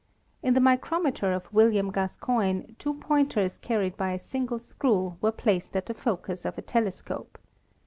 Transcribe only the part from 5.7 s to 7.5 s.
at the focus of a telescope.